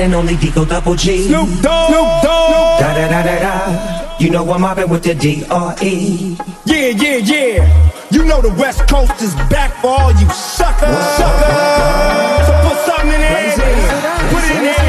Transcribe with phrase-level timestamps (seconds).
[0.05, 1.23] And only Digo Double G.
[1.23, 4.17] Snoop Dogg Snoop Dogg Da da da da da.
[4.19, 6.37] You know I'm mobbing with the D R E.
[6.65, 8.11] Yeah, yeah, yeah.
[8.11, 10.95] You know the West Coast is back for all you suckers.
[11.17, 12.45] Suckers.
[12.45, 13.55] So put something in there.
[14.29, 14.85] Put it in there.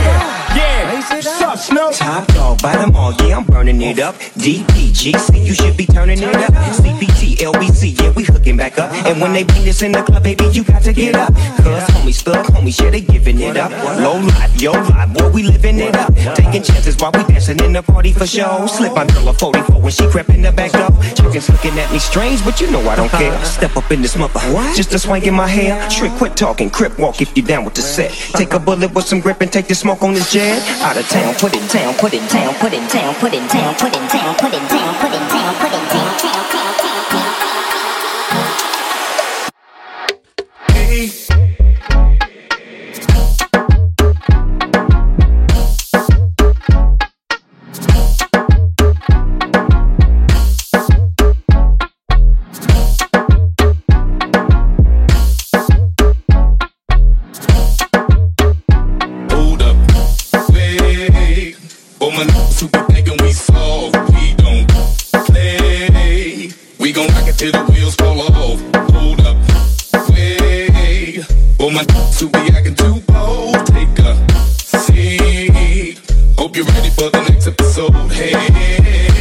[0.55, 1.21] Yeah.
[1.21, 1.93] Suck, Snoop.
[1.94, 4.15] Top dog by them all, yeah, I'm burning it up.
[4.34, 6.53] DPGC, you should be turning it up.
[6.78, 8.93] CPT, LBC, yeah, we hooking back up.
[9.06, 11.33] And when they bring this in the club, baby, you got to get up.
[11.62, 13.70] Cause homies, thug homies, yeah, they giving it up.
[14.00, 16.14] Low life, yo life, boy, we living it up.
[16.35, 18.67] Taking chances while we dancing in the party for show.
[18.67, 20.91] Slip my girl a 44 when she crept in the back door.
[21.14, 23.37] Chickens looking at me strange, but you know I don't care.
[23.44, 24.41] Step up in this mother,
[24.75, 25.88] just a swank in my hair.
[25.91, 28.11] Trick, quit talking, crip walk if you down with the set.
[28.35, 30.62] Take a bullet with some grip and take the smoke on this jet.
[30.82, 36.16] Out of town, put it down, put it down, put it down, 这样不得劲这样不得劲这样不得劲样不得劲样不得
[76.76, 77.93] ready for the next episode.
[78.12, 79.16] Hey.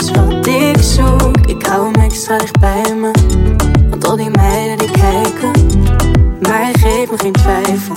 [0.00, 1.46] is wat ik zoek.
[1.46, 3.10] Ik hou hem extra dicht bij me.
[3.90, 5.50] Want al die meiden die kijken,
[6.40, 7.94] maar hij geeft me geen twijfel.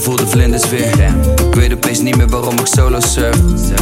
[0.00, 1.14] en voel de vlinders weer.
[1.48, 3.36] Ik weet opeens niet meer waarom ik solo surf.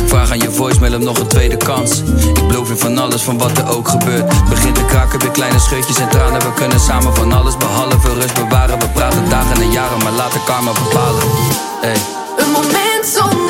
[0.07, 2.03] Vraag aan je voicemail om nog een tweede kans.
[2.35, 4.49] Ik beloof je van alles, van wat er ook gebeurt.
[4.49, 6.41] Begint te kraken, weer kleine scheurtjes en tranen.
[6.41, 8.79] We kunnen samen van alles behalve rust bewaren.
[8.79, 11.23] We praten dagen en jaren, maar laat de karma bepalen.
[11.81, 11.97] Hey.
[12.37, 13.48] Een moment zonder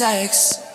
[0.00, 0.69] sex.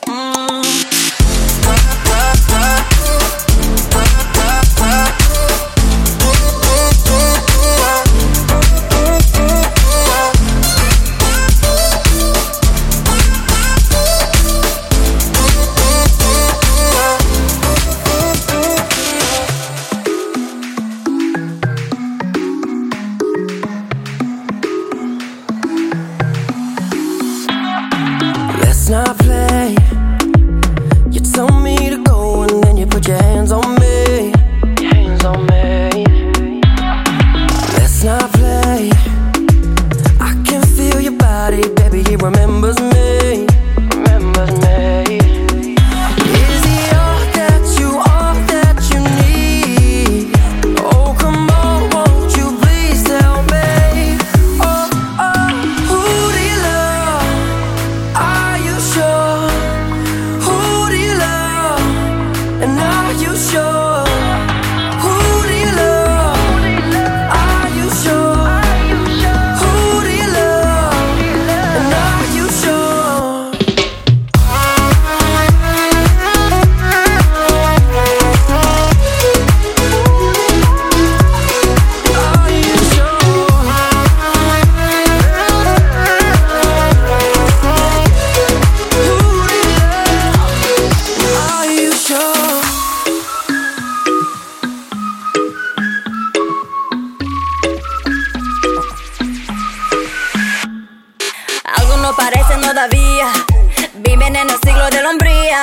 [102.75, 105.61] Viven en el siglo de la hombría.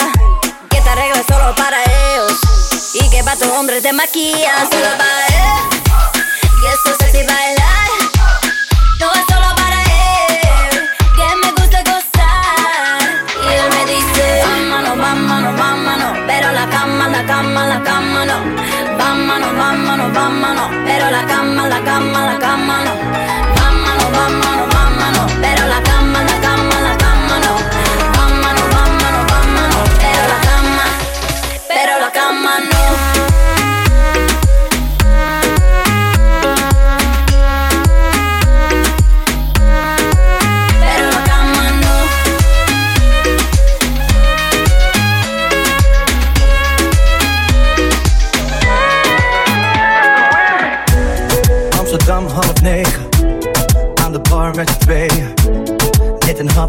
[0.71, 2.41] Que te arregles solo para ellos.
[2.95, 4.71] Y que para tu hombre te maquillan.
[4.71, 5.83] Solo para él.
[6.63, 7.62] Y eso se si baila.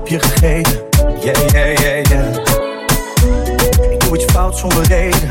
[0.05, 0.81] Je gegeten.
[1.21, 2.35] Yeah, yeah, yeah, yeah.
[3.91, 5.29] Ik doe iets fout zonder reden.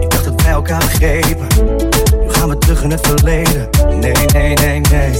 [0.00, 1.46] Ik dacht dat wij elkaar begrepen.
[2.20, 3.68] Nu gaan we terug in het verleden.
[3.88, 5.12] Nee, nee, nee, nee.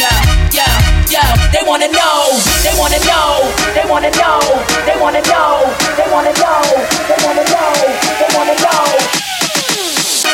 [0.00, 0.08] Yo,
[0.50, 0.64] yo,
[1.12, 1.20] yo,
[1.52, 4.40] they wanna know, they wanna know, they wanna know,
[4.86, 6.62] they wanna know, they wanna know,
[7.06, 7.72] they wanna know,
[8.18, 8.98] they wanna know.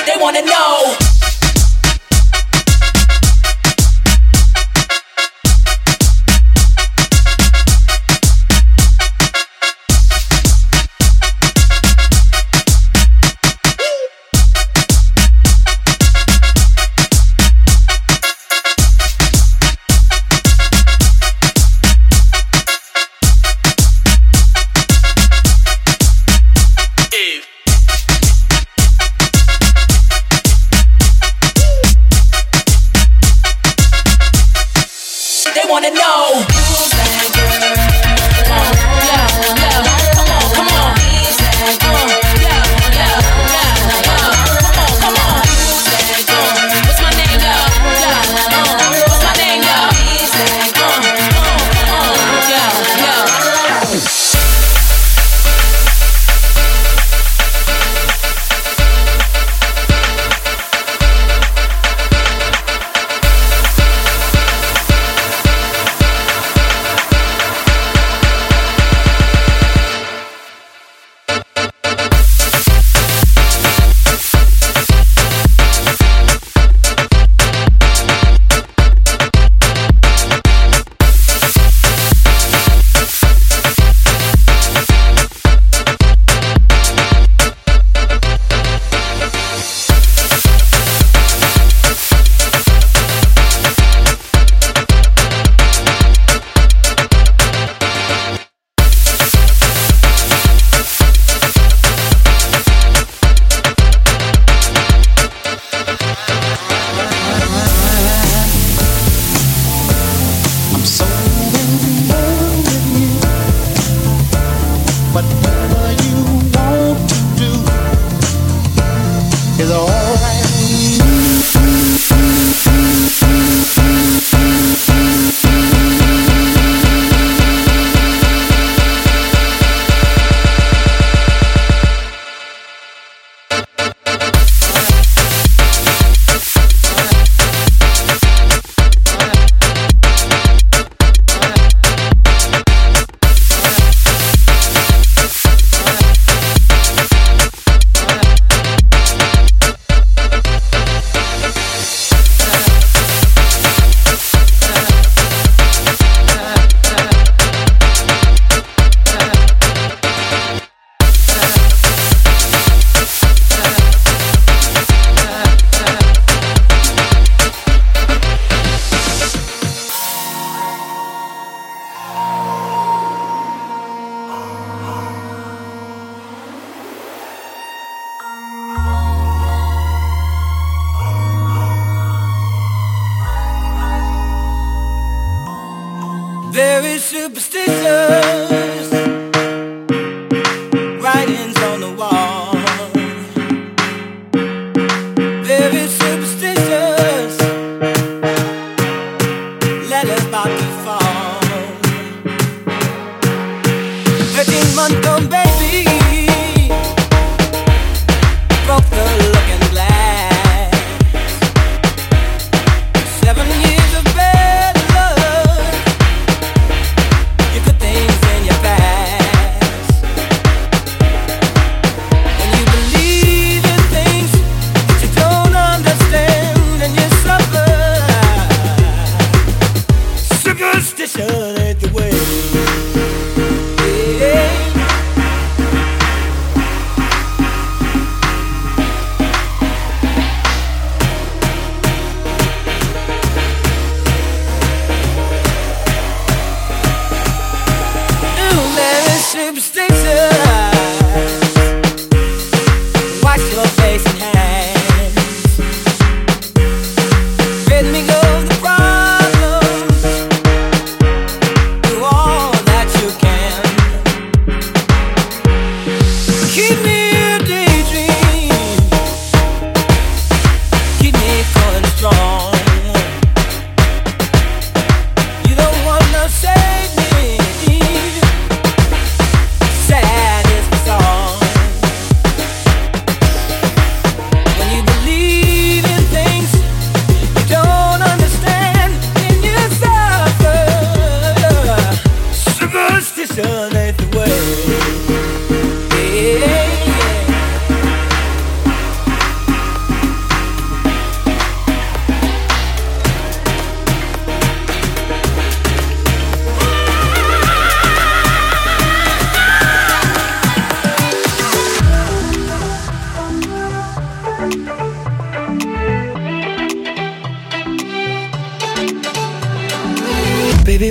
[0.06, 1.07] They wanna know.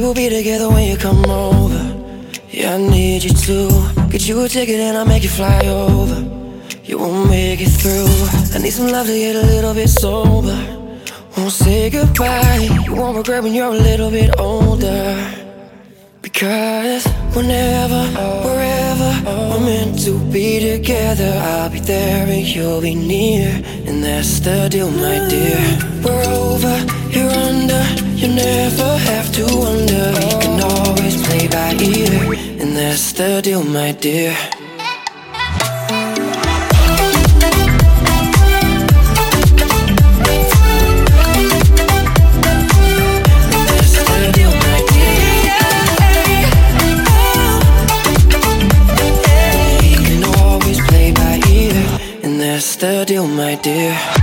[0.08, 1.84] We'll be together when you come over.
[2.50, 6.20] Yeah, I need you to get you a ticket and I'll make you fly over.
[6.86, 8.08] You won't make it through.
[8.56, 10.58] I need some love to get a little bit sober.
[11.36, 12.70] Won't say goodbye.
[12.86, 15.12] You won't regret when you're a little bit older.
[16.22, 18.02] Because whenever,
[18.48, 19.12] wherever
[19.50, 23.50] we're meant to be together, be there and you'll be near.
[23.88, 25.60] And that's the deal, my dear.
[26.04, 26.76] We're over,
[27.10, 27.84] you're under.
[28.21, 30.06] You never have to wonder.
[30.19, 32.34] We can always play by ear.
[32.62, 34.36] And that's the deal, my dear.
[52.79, 54.16] The deal, my dear.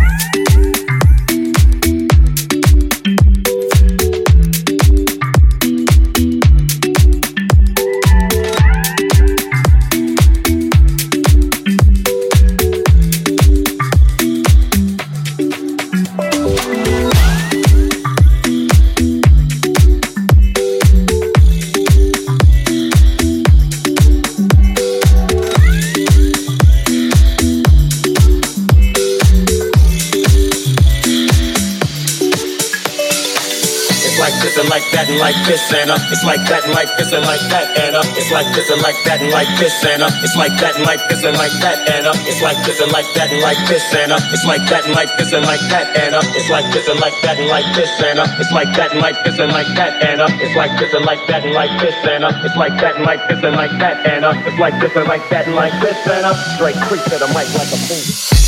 [35.25, 38.05] Like this and uh, it's like that and like this and like that and uh,
[38.21, 40.85] it's like this and like that and like this and uh, it's like that and
[40.85, 43.57] like this and like that and uh, it's like this and like that and like
[43.65, 46.51] this and uh, it's like that and like this and like that and uh, it's
[46.53, 49.17] like this and like that and like this and uh, it's like that and like
[49.25, 51.97] this and like that and uh, it's like this and like that and like this
[52.05, 54.77] and uh, it's like that and like this and like that and uh, it's like
[54.77, 57.73] this and like that and like this and uh, straight creep to the mic like
[57.73, 58.44] a fiend.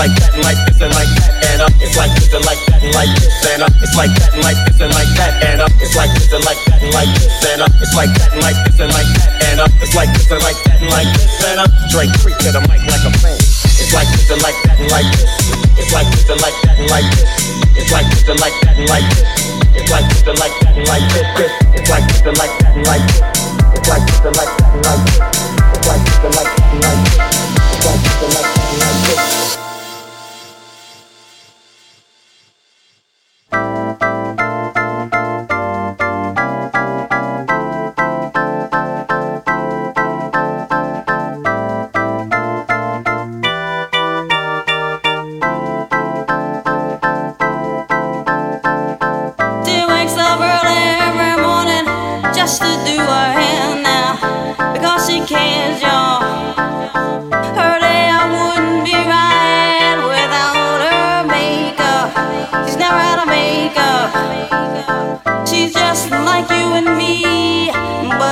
[0.00, 2.56] Like that and like this and like that and uh, it's like this and like
[2.72, 5.32] that and like this and uh, it's like that and like this and like that
[5.44, 8.08] and uh, it's like this and like that and like this and uh, it's like
[8.16, 10.80] that and like this and like that and uh, it's like this and like that
[10.80, 13.36] and like this and uh, Dre creep to the mic like a fan.
[13.76, 15.36] It's like this and like that and like this.
[15.76, 17.28] It's like this and like that and like this.
[17.76, 19.28] It's like this and like that and like this.
[19.76, 21.60] It's like this and like that and like this.
[21.76, 23.28] It's like this and like that and like this.
[23.76, 25.28] It's like this and like that and like this.
[25.76, 27.20] It's like this and like that and like this.
[27.20, 29.69] It's like this and like that and like this.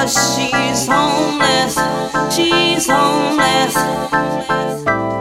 [0.09, 1.75] She's homeless.
[2.35, 3.75] She's homeless.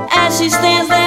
[0.10, 1.07] As she stands there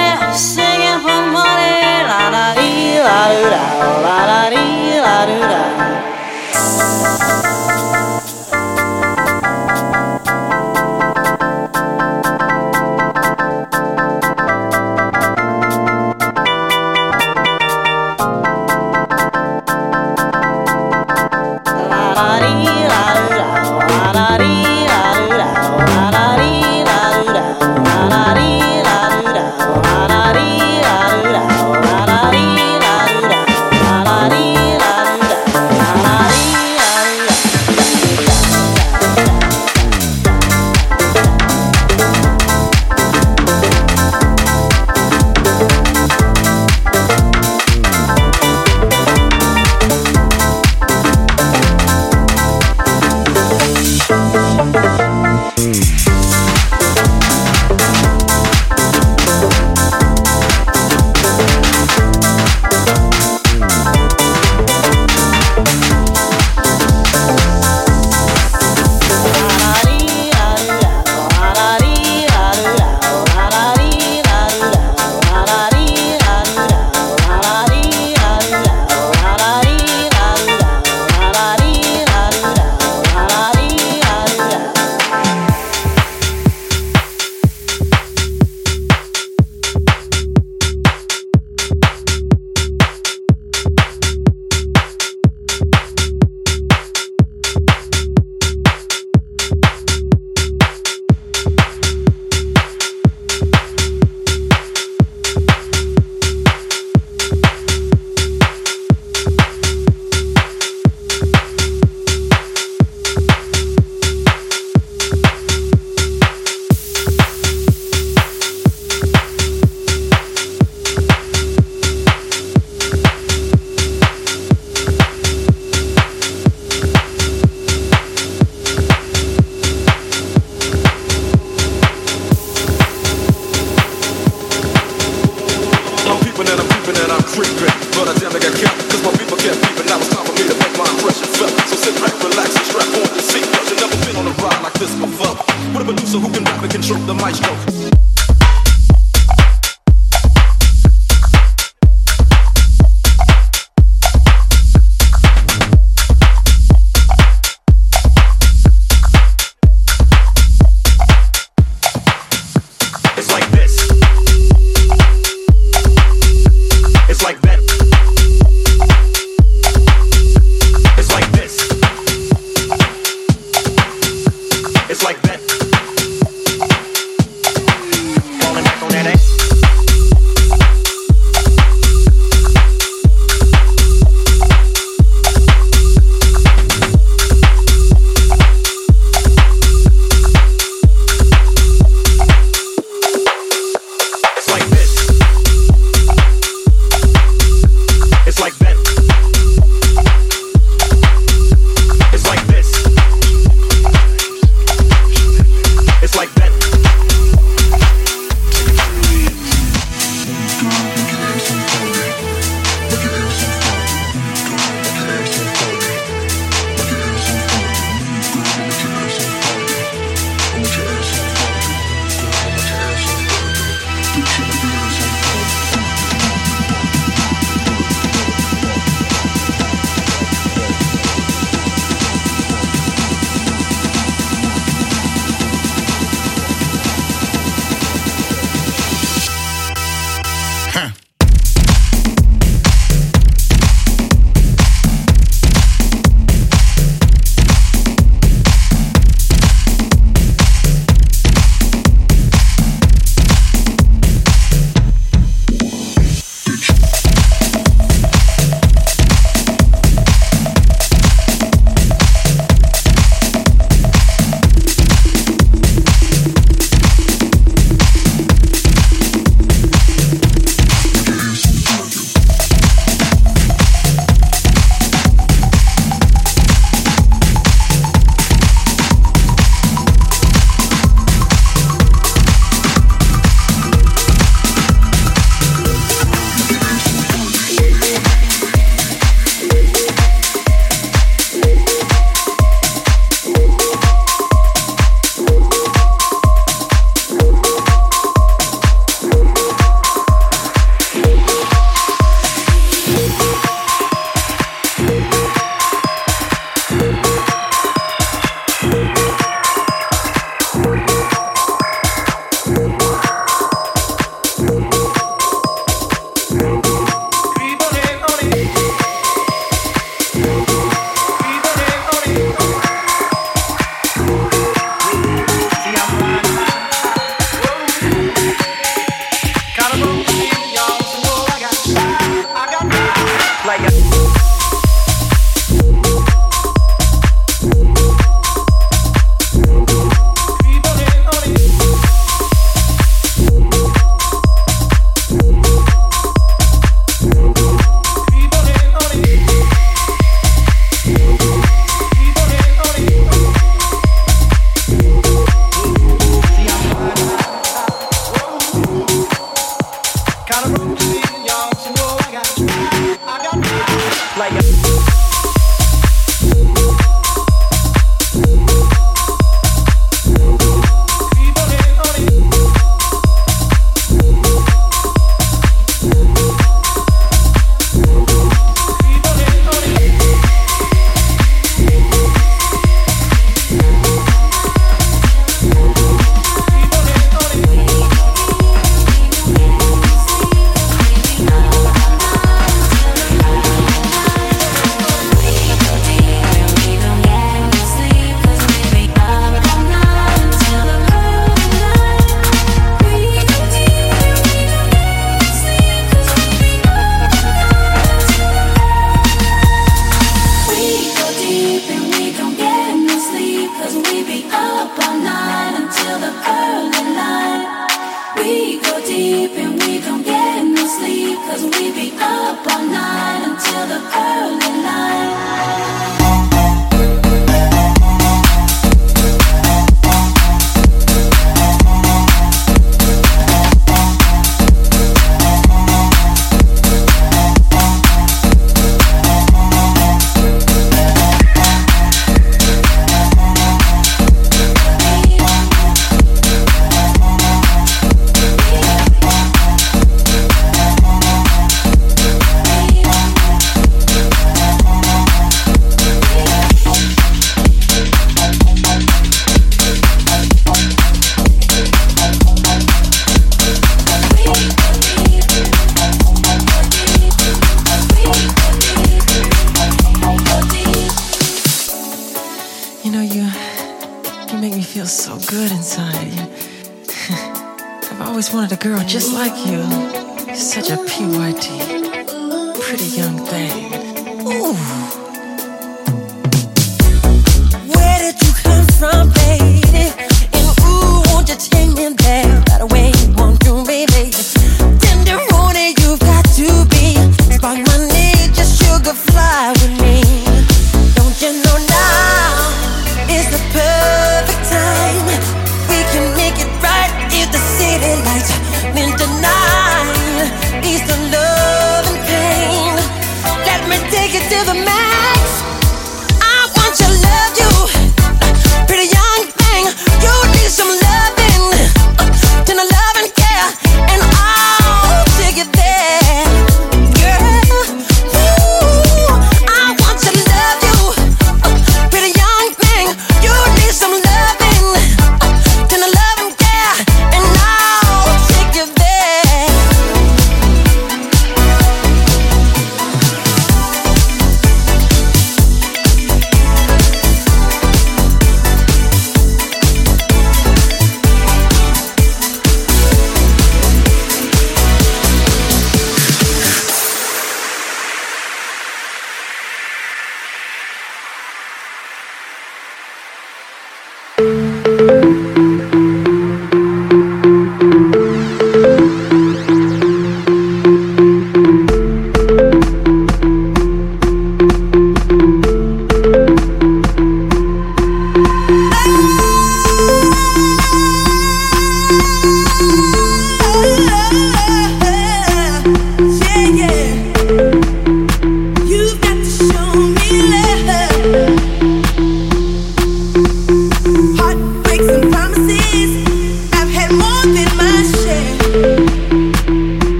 [422.31, 424.10] up all night until the early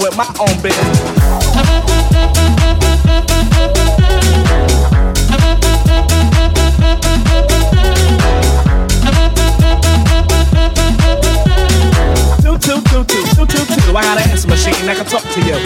[0.00, 0.98] with my own business.
[12.40, 13.96] Two, two, two, two, two, two, two.
[13.96, 15.59] I got an answer machine that can talk to you.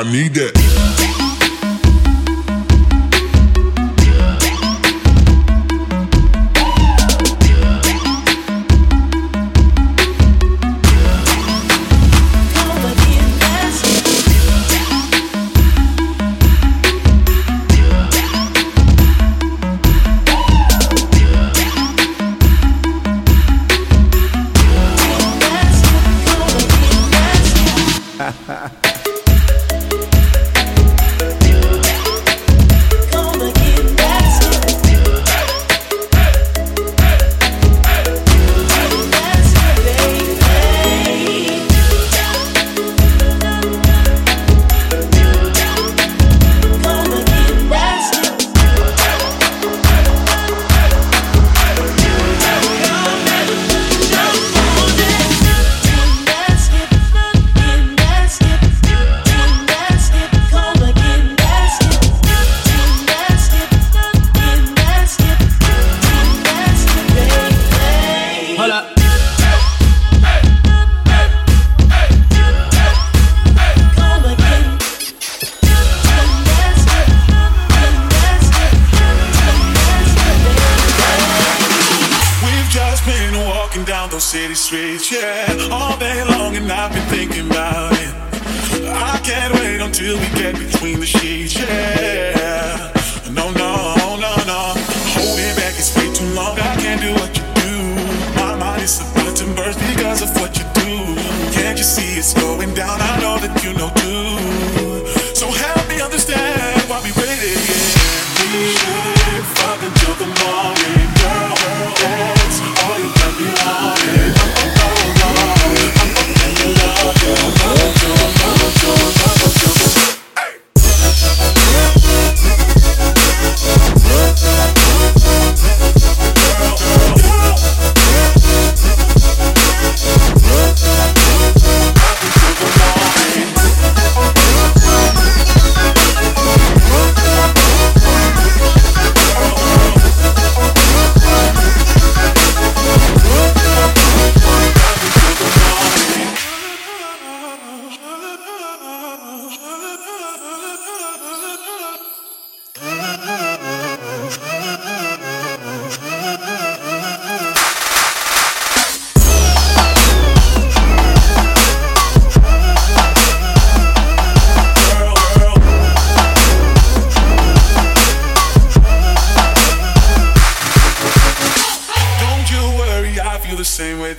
[0.00, 1.09] I need that.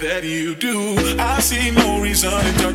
[0.02, 0.96] that you do.
[1.20, 2.71] I see no reason to